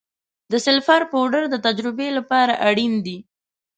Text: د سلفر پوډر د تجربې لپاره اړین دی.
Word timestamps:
د 0.51 0.53
سلفر 0.65 1.01
پوډر 1.11 1.43
د 1.49 1.55
تجربې 1.65 2.09
لپاره 2.17 2.53
اړین 2.67 2.93
دی. 3.05 3.17